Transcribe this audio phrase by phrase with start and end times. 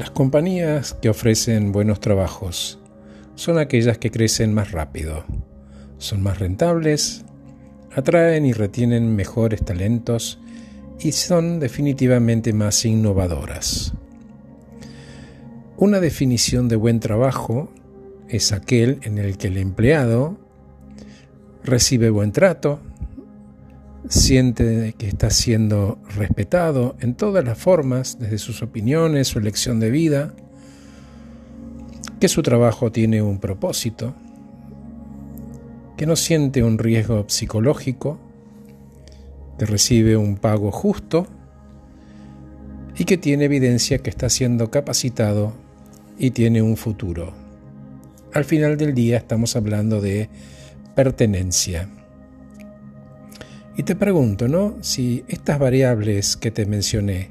[0.00, 2.78] Las compañías que ofrecen buenos trabajos
[3.34, 5.24] son aquellas que crecen más rápido,
[5.98, 7.26] son más rentables,
[7.94, 10.40] atraen y retienen mejores talentos
[11.00, 13.92] y son definitivamente más innovadoras.
[15.76, 17.70] Una definición de buen trabajo
[18.26, 20.38] es aquel en el que el empleado
[21.62, 22.80] recibe buen trato,
[24.08, 29.90] siente que está siendo respetado en todas las formas, desde sus opiniones, su elección de
[29.90, 30.34] vida,
[32.18, 34.14] que su trabajo tiene un propósito,
[35.96, 38.18] que no siente un riesgo psicológico,
[39.58, 41.26] que recibe un pago justo
[42.96, 45.52] y que tiene evidencia que está siendo capacitado
[46.18, 47.32] y tiene un futuro.
[48.32, 50.28] Al final del día estamos hablando de
[50.94, 51.88] pertenencia.
[53.76, 54.76] Y te pregunto, ¿no?
[54.80, 57.30] Si estas variables que te mencioné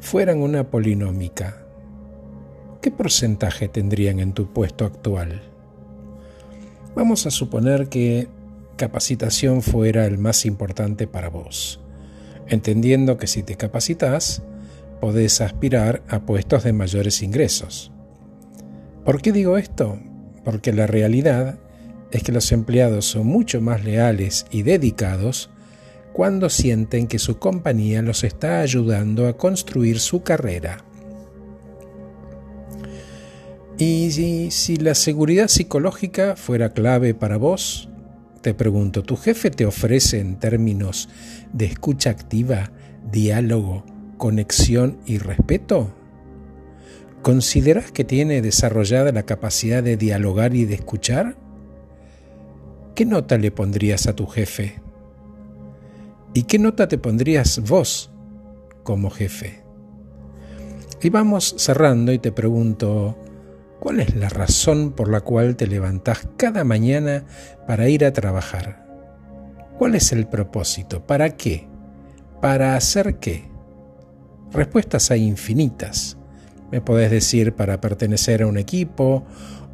[0.00, 1.62] fueran una polinómica,
[2.82, 5.42] ¿qué porcentaje tendrían en tu puesto actual?
[6.94, 8.28] Vamos a suponer que
[8.76, 11.80] capacitación fuera el más importante para vos,
[12.46, 14.42] entendiendo que si te capacitas,
[15.00, 17.92] podés aspirar a puestos de mayores ingresos.
[19.04, 19.98] ¿Por qué digo esto?
[20.44, 21.58] Porque la realidad
[22.12, 25.50] es que los empleados son mucho más leales y dedicados
[26.16, 30.78] cuando sienten que su compañía los está ayudando a construir su carrera.
[33.76, 34.10] Y
[34.50, 37.90] si, la seguridad psicológica fuera clave para vos,
[38.40, 41.10] te pregunto, ¿tu jefe te ofrece en términos
[41.52, 42.72] de escucha activa,
[43.12, 43.84] diálogo,
[44.16, 45.92] conexión y respeto?
[47.20, 51.36] ¿Consideras que tiene desarrollada la capacidad de dialogar y de escuchar?
[52.94, 54.85] ¿Qué nota le pondrías a tu jefe?
[56.36, 58.10] ¿Y qué nota te pondrías vos
[58.82, 59.62] como jefe?
[61.00, 63.16] Y vamos cerrando y te pregunto,
[63.80, 67.24] ¿Cuál es la razón por la cual te levantás cada mañana
[67.66, 68.86] para ir a trabajar?
[69.78, 71.06] ¿Cuál es el propósito?
[71.06, 71.68] ¿Para qué?
[72.42, 73.48] ¿Para hacer qué?
[74.52, 76.18] Respuestas hay infinitas.
[76.70, 79.24] Me podés decir para pertenecer a un equipo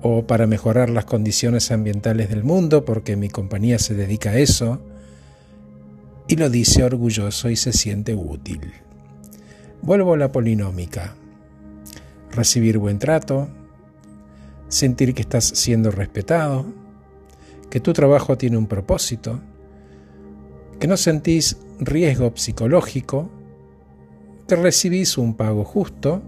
[0.00, 4.80] o para mejorar las condiciones ambientales del mundo porque mi compañía se dedica a eso.
[6.32, 8.72] Y lo dice orgulloso y se siente útil.
[9.82, 11.14] Vuelvo a la polinómica.
[12.30, 13.50] Recibir buen trato,
[14.66, 16.64] sentir que estás siendo respetado,
[17.68, 19.42] que tu trabajo tiene un propósito,
[20.80, 23.28] que no sentís riesgo psicológico,
[24.48, 26.22] que recibís un pago justo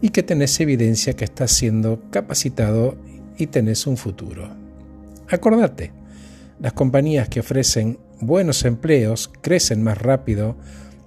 [0.00, 2.96] y que tenés evidencia que estás siendo capacitado
[3.36, 4.56] y tenés un futuro.
[5.28, 5.92] Acordate,
[6.60, 10.56] las compañías que ofrecen buenos empleos crecen más rápido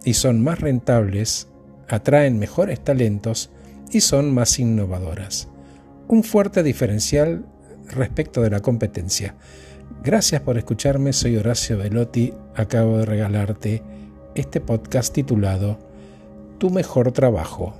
[0.03, 1.47] y son más rentables,
[1.87, 3.49] atraen mejores talentos
[3.91, 5.49] y son más innovadoras
[6.09, 7.45] un fuerte diferencial
[7.87, 9.35] respecto de la competencia.
[10.03, 13.83] Gracias por escucharme, soy Horacio Velotti, acabo de regalarte
[14.33, 15.77] este podcast titulado
[16.57, 17.75] Tu mejor trabajo.